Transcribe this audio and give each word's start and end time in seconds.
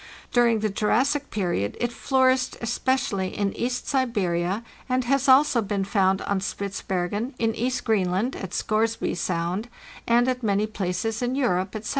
During 0.33 0.61
the 0.61 0.69
Jurassic 0.69 1.29
period 1.29 1.77
it 1.79 1.91
flourished 1.91 2.57
especially 2.59 3.37
in 3.37 3.53
East 3.55 3.87
Siberia, 3.87 4.63
and 4.89 5.03
has 5.03 5.29
also 5.29 5.61
been 5.61 5.83
found 5.83 6.23
on 6.23 6.39
Spitzbergen, 6.39 7.35
in 7.37 7.53
East 7.53 7.83
Greenland 7.83 8.35
(at 8.35 8.51
Scoresby 8.51 9.13
Sound), 9.13 9.69
and 10.07 10.27
at 10.27 10.41
many 10.41 10.65
places 10.65 11.21
in 11.21 11.35
Europe, 11.35 11.75
etc. 11.75 11.89